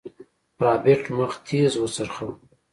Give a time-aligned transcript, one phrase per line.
[0.63, 2.33] رابرټ مخ تېز وڅرخوه.